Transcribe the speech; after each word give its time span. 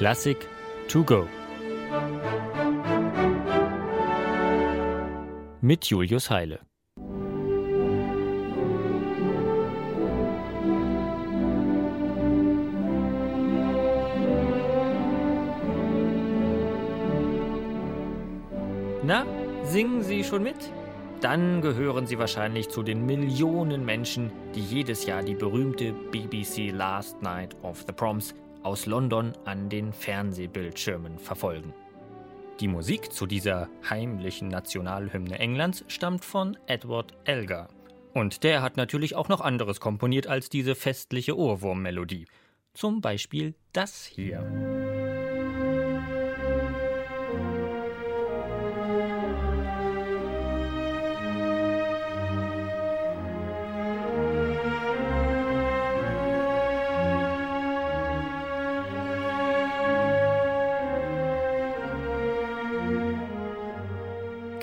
Klassik 0.00 0.48
to 0.88 1.04
go. 1.04 1.28
Mit 5.60 5.84
Julius 5.84 6.30
Heile. 6.30 6.60
Na, 19.02 19.26
singen 19.64 20.02
Sie 20.02 20.24
schon 20.24 20.42
mit? 20.44 20.56
Dann 21.20 21.60
gehören 21.60 22.06
Sie 22.06 22.18
wahrscheinlich 22.18 22.70
zu 22.70 22.82
den 22.82 23.04
Millionen 23.04 23.84
Menschen, 23.84 24.32
die 24.54 24.62
jedes 24.62 25.04
Jahr 25.04 25.22
die 25.22 25.34
berühmte 25.34 25.92
BBC 25.92 26.70
Last 26.72 27.20
Night 27.20 27.54
of 27.62 27.84
the 27.86 27.92
Proms 27.92 28.34
aus 28.62 28.86
London 28.86 29.32
an 29.44 29.68
den 29.68 29.92
Fernsehbildschirmen 29.92 31.18
verfolgen. 31.18 31.72
Die 32.60 32.68
Musik 32.68 33.12
zu 33.12 33.26
dieser 33.26 33.68
heimlichen 33.88 34.48
Nationalhymne 34.48 35.38
Englands 35.38 35.84
stammt 35.88 36.24
von 36.24 36.58
Edward 36.66 37.14
Elgar. 37.24 37.68
Und 38.12 38.44
der 38.44 38.60
hat 38.60 38.76
natürlich 38.76 39.16
auch 39.16 39.28
noch 39.28 39.40
anderes 39.40 39.80
komponiert 39.80 40.26
als 40.26 40.50
diese 40.50 40.74
festliche 40.74 41.38
Ohrwurmmelodie. 41.38 42.26
Zum 42.74 43.00
Beispiel 43.00 43.54
das 43.72 44.04
hier. 44.04 44.99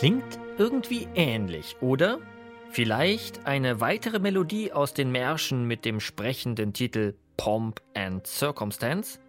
Klingt 0.00 0.38
irgendwie 0.56 1.08
ähnlich, 1.14 1.76
oder? 1.82 2.20
Vielleicht 2.70 3.44
eine 3.44 3.82
weitere 3.82 4.18
Melodie 4.18 4.72
aus 4.72 4.94
den 4.94 5.12
Märschen 5.12 5.66
mit 5.66 5.84
dem 5.84 6.00
sprechenden 6.00 6.72
Titel 6.72 7.16
Pomp 7.36 7.82
and 7.92 8.26
Circumstance? 8.26 9.20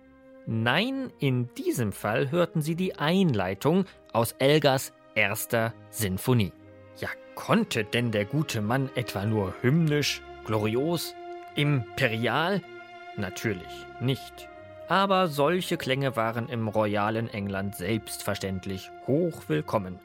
Nein, 0.46 1.12
in 1.20 1.54
diesem 1.56 1.92
Fall 1.92 2.32
hörten 2.32 2.62
Sie 2.62 2.76
die 2.76 2.96
Einleitung 2.96 3.84
aus 4.14 4.32
Elgars 4.40 4.94
erster 5.14 5.74
Sinfonie. 5.90 6.54
Ja, 7.02 7.10
konnte 7.36 7.84
denn 7.84 8.12
der 8.12 8.24
gute 8.24 8.62
Mann 8.62 8.90
etwa 8.96 9.26
nur 9.26 9.54
hymnisch, 9.60 10.22
glorios, 10.46 11.14
imperial? 11.56 12.62
Natürlich 13.18 13.86
nicht. 14.00 14.48
Aber 14.88 15.28
solche 15.28 15.76
Klänge 15.76 16.16
waren 16.16 16.48
im 16.48 16.70
royalen 16.70 17.28
England 17.28 17.76
selbstverständlich 17.76 18.90
hoch 19.06 19.50
willkommen. 19.50 20.00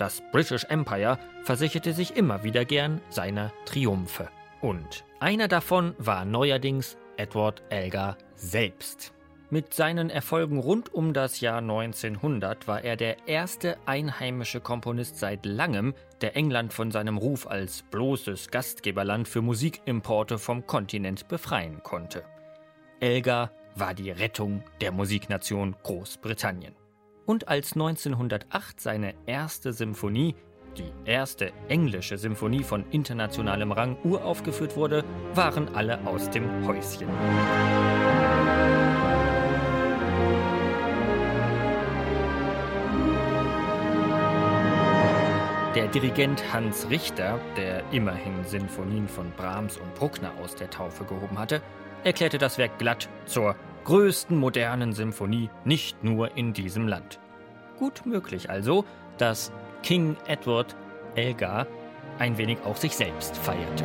Das 0.00 0.22
British 0.32 0.64
Empire 0.64 1.18
versicherte 1.42 1.92
sich 1.92 2.16
immer 2.16 2.42
wieder 2.42 2.64
gern 2.64 3.02
seiner 3.10 3.52
Triumphe. 3.66 4.30
Und 4.62 5.04
einer 5.18 5.46
davon 5.46 5.94
war 5.98 6.24
neuerdings 6.24 6.96
Edward 7.18 7.62
Elgar 7.68 8.16
selbst. 8.34 9.12
Mit 9.50 9.74
seinen 9.74 10.08
Erfolgen 10.08 10.58
rund 10.58 10.94
um 10.94 11.12
das 11.12 11.40
Jahr 11.40 11.58
1900 11.58 12.66
war 12.66 12.82
er 12.82 12.96
der 12.96 13.28
erste 13.28 13.76
einheimische 13.84 14.62
Komponist 14.62 15.18
seit 15.18 15.44
langem, 15.44 15.92
der 16.22 16.34
England 16.34 16.72
von 16.72 16.90
seinem 16.90 17.18
Ruf 17.18 17.46
als 17.46 17.82
bloßes 17.82 18.50
Gastgeberland 18.50 19.28
für 19.28 19.42
Musikimporte 19.42 20.38
vom 20.38 20.66
Kontinent 20.66 21.28
befreien 21.28 21.82
konnte. 21.82 22.24
Elgar 23.00 23.50
war 23.74 23.92
die 23.92 24.10
Rettung 24.10 24.64
der 24.80 24.92
Musiknation 24.92 25.76
Großbritannien 25.82 26.79
und 27.26 27.48
als 27.48 27.72
1908 27.72 28.80
seine 28.80 29.14
erste 29.26 29.72
Symphonie, 29.72 30.34
die 30.76 30.92
erste 31.04 31.52
englische 31.68 32.18
Symphonie 32.18 32.62
von 32.62 32.84
internationalem 32.90 33.72
Rang, 33.72 33.96
uraufgeführt 34.04 34.76
wurde, 34.76 35.04
waren 35.34 35.74
alle 35.74 35.98
aus 36.06 36.30
dem 36.30 36.66
Häuschen. 36.66 37.08
Der 45.76 45.86
Dirigent 45.86 46.52
Hans 46.52 46.90
Richter, 46.90 47.38
der 47.56 47.84
immerhin 47.92 48.44
Sinfonien 48.44 49.06
von 49.06 49.30
Brahms 49.36 49.76
und 49.76 49.94
Bruckner 49.94 50.32
aus 50.42 50.56
der 50.56 50.68
Taufe 50.68 51.04
gehoben 51.04 51.38
hatte, 51.38 51.62
erklärte 52.02 52.38
das 52.38 52.58
Werk 52.58 52.78
glatt 52.78 53.08
zur 53.26 53.54
größten 53.84 54.36
modernen 54.36 54.92
Symphonie 54.92 55.50
nicht 55.64 56.02
nur 56.04 56.36
in 56.36 56.52
diesem 56.52 56.88
Land. 56.88 57.20
Gut 57.78 58.04
möglich 58.04 58.50
also, 58.50 58.84
dass 59.18 59.52
King 59.82 60.16
Edward 60.26 60.76
Elgar 61.14 61.66
ein 62.18 62.36
wenig 62.36 62.58
auch 62.64 62.76
sich 62.76 62.94
selbst 62.94 63.36
feierte. 63.36 63.84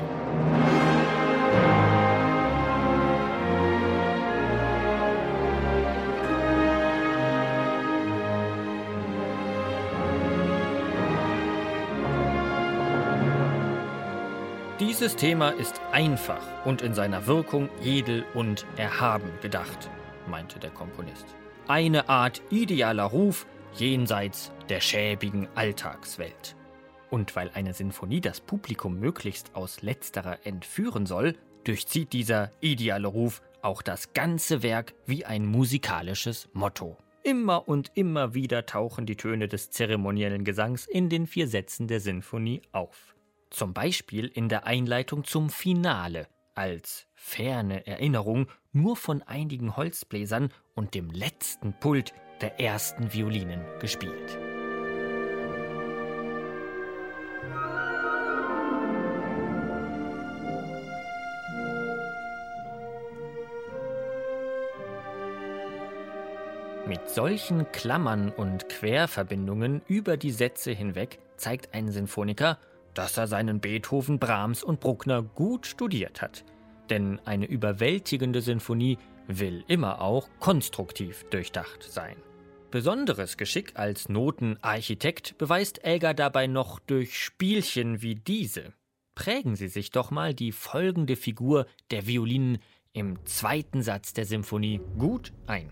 Dieses 14.81 15.15
Thema 15.15 15.51
ist 15.51 15.79
einfach 15.93 16.65
und 16.65 16.81
in 16.81 16.93
seiner 16.93 17.27
Wirkung 17.27 17.69
edel 17.81 18.25
und 18.33 18.65
erhaben 18.75 19.29
gedacht, 19.41 19.89
meinte 20.27 20.59
der 20.59 20.69
Komponist. 20.69 21.25
Eine 21.65 22.09
Art 22.09 22.41
idealer 22.49 23.05
Ruf 23.05 23.47
jenseits 23.75 24.51
der 24.67 24.81
schäbigen 24.81 25.47
Alltagswelt. 25.55 26.57
Und 27.09 27.37
weil 27.37 27.51
eine 27.53 27.73
Sinfonie 27.73 28.19
das 28.19 28.41
Publikum 28.41 28.99
möglichst 28.99 29.55
aus 29.55 29.81
letzterer 29.81 30.39
entführen 30.45 31.05
soll, 31.05 31.37
durchzieht 31.63 32.11
dieser 32.11 32.51
ideale 32.59 33.07
Ruf 33.07 33.41
auch 33.61 33.81
das 33.81 34.11
ganze 34.11 34.61
Werk 34.61 34.93
wie 35.05 35.23
ein 35.23 35.45
musikalisches 35.45 36.49
Motto. 36.51 36.97
Immer 37.23 37.69
und 37.69 37.91
immer 37.95 38.33
wieder 38.33 38.65
tauchen 38.65 39.05
die 39.05 39.15
Töne 39.15 39.47
des 39.47 39.71
zeremoniellen 39.71 40.43
Gesangs 40.43 40.85
in 40.85 41.07
den 41.07 41.27
vier 41.27 41.47
Sätzen 41.47 41.87
der 41.87 42.01
Sinfonie 42.01 42.61
auf. 42.73 43.14
Zum 43.49 43.73
Beispiel 43.73 44.27
in 44.27 44.49
der 44.49 44.65
Einleitung 44.65 45.23
zum 45.23 45.49
Finale, 45.49 46.27
als 46.55 47.07
ferne 47.13 47.85
Erinnerung 47.85 48.47
nur 48.71 48.95
von 48.95 49.21
einigen 49.21 49.77
Holzbläsern 49.77 50.51
und 50.73 50.93
dem 50.93 51.09
letzten 51.09 51.73
Pult 51.79 52.13
der 52.41 52.59
ersten 52.59 53.13
Violinen 53.13 53.61
gespielt. 53.79 54.37
Mit 66.87 67.09
solchen 67.09 67.71
Klammern 67.71 68.29
und 68.29 68.69
Querverbindungen 68.69 69.81
über 69.87 70.17
die 70.17 70.29
Sätze 70.29 70.71
hinweg 70.71 71.17
zeigt 71.35 71.73
ein 71.73 71.91
Sinfoniker, 71.91 72.59
dass 72.95 73.17
er 73.17 73.27
seinen 73.27 73.59
Beethoven, 73.59 74.17
Brahms 74.17 74.63
und 74.63 74.79
Bruckner 74.79 75.21
gut 75.21 75.67
studiert 75.67 76.21
hat. 76.21 76.43
Denn 76.89 77.19
eine 77.25 77.45
überwältigende 77.45 78.41
Sinfonie 78.41 78.97
will 79.27 79.63
immer 79.67 80.01
auch 80.01 80.27
konstruktiv 80.39 81.23
durchdacht 81.29 81.83
sein. 81.83 82.15
Besonderes 82.71 83.37
Geschick 83.37 83.73
als 83.75 84.09
Notenarchitekt 84.09 85.37
beweist 85.37 85.83
Elgar 85.83 86.13
dabei 86.13 86.47
noch 86.47 86.79
durch 86.79 87.17
Spielchen 87.17 88.01
wie 88.01 88.15
diese. 88.15 88.73
Prägen 89.13 89.55
Sie 89.55 89.69
sich 89.69 89.91
doch 89.91 90.11
mal 90.11 90.33
die 90.33 90.51
folgende 90.51 91.15
Figur 91.15 91.67
der 91.91 92.05
Violinen 92.05 92.57
im 92.91 93.25
zweiten 93.25 93.81
Satz 93.81 94.13
der 94.13 94.25
Symphonie 94.25 94.81
gut 94.97 95.31
ein. 95.47 95.71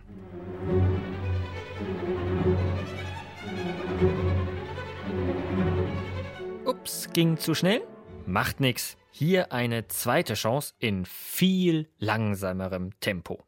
Ging 7.13 7.37
zu 7.37 7.53
schnell? 7.53 7.81
Macht 8.25 8.59
nix. 8.59 8.97
Hier 9.11 9.51
eine 9.51 9.87
zweite 9.87 10.33
Chance 10.33 10.73
in 10.79 11.05
viel 11.05 11.87
langsamerem 11.99 12.99
Tempo. 12.99 13.43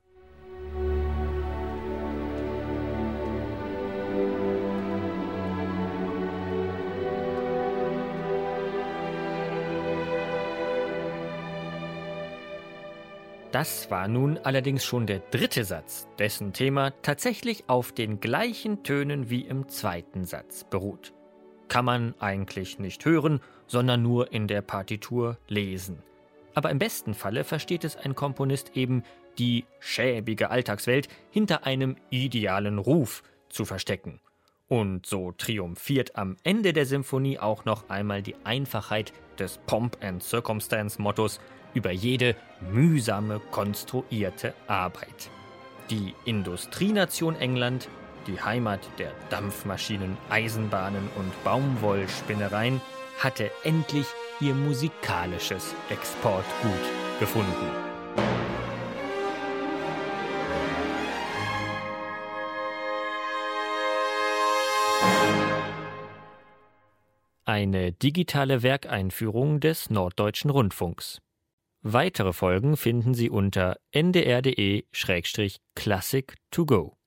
Das 13.51 13.89
war 13.89 14.09
nun 14.09 14.37
allerdings 14.37 14.83
schon 14.83 15.07
der 15.07 15.19
dritte 15.19 15.63
Satz, 15.63 16.09
dessen 16.19 16.51
Thema 16.51 16.91
tatsächlich 17.01 17.69
auf 17.69 17.93
den 17.93 18.19
gleichen 18.19 18.83
Tönen 18.83 19.29
wie 19.29 19.41
im 19.41 19.69
zweiten 19.69 20.25
Satz 20.25 20.65
beruht. 20.65 21.13
Kann 21.67 21.85
man 21.85 22.13
eigentlich 22.19 22.79
nicht 22.79 23.05
hören, 23.05 23.41
sondern 23.67 24.01
nur 24.01 24.31
in 24.31 24.47
der 24.47 24.61
Partitur 24.61 25.37
lesen. 25.47 26.03
Aber 26.53 26.71
im 26.71 26.79
besten 26.79 27.13
Falle 27.13 27.43
versteht 27.43 27.83
es 27.83 27.97
ein 27.97 28.15
Komponist 28.15 28.71
eben, 28.75 29.03
die 29.37 29.65
schäbige 29.79 30.49
Alltagswelt 30.49 31.09
hinter 31.29 31.65
einem 31.65 31.97
idealen 32.09 32.79
Ruf 32.79 33.23
zu 33.49 33.65
verstecken. 33.65 34.21
Und 34.67 35.05
so 35.05 35.31
triumphiert 35.31 36.15
am 36.15 36.37
Ende 36.43 36.73
der 36.73 36.85
Symphonie 36.85 37.37
auch 37.37 37.65
noch 37.65 37.89
einmal 37.89 38.23
die 38.23 38.35
Einfachheit 38.45 39.13
des 39.37 39.59
Pomp 39.67 39.97
and 40.01 40.23
Circumstance 40.23 40.99
Mottos 40.99 41.39
über 41.75 41.91
jede 41.91 42.35
mühsame 42.71 43.39
konstruierte 43.51 44.55
Arbeit. 44.67 45.29
Die 45.91 46.15
Industrienation 46.23 47.35
England, 47.35 47.89
die 48.27 48.41
Heimat 48.41 48.81
der 48.97 49.11
Dampfmaschinen, 49.29 50.17
Eisenbahnen 50.29 51.09
und 51.15 51.43
Baumwollspinnereien, 51.43 52.81
hatte 53.19 53.51
endlich 53.63 54.07
ihr 54.39 54.53
musikalisches 54.53 55.73
Exportgut 55.89 57.19
gefunden. 57.19 57.85
Eine 67.47 67.91
digitale 67.91 68.63
Werkeinführung 68.63 69.59
des 69.59 69.89
Norddeutschen 69.89 70.49
Rundfunks. 70.49 71.21
Weitere 71.83 72.33
Folgen 72.33 72.75
finden 72.75 73.13
Sie 73.13 73.29
unter 73.29 73.77
ndr.de-classic 73.91 76.33
to 76.49 76.65
go. 76.65 76.97